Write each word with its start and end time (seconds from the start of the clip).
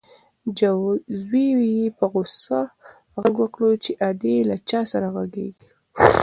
زوی 1.21 1.47
یې 1.75 1.85
په 1.97 2.05
غوسه 2.11 2.61
غږ 3.21 3.35
وکړ 3.41 3.61
چې 3.83 3.91
ادې 4.09 4.35
له 4.49 4.55
چا 4.69 4.81
سره 4.91 5.07
غږېږې؟ 5.15 5.67